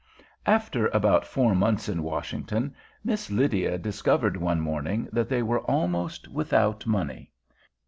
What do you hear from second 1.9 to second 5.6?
Washington, Miss Lydia discovered one morning that they were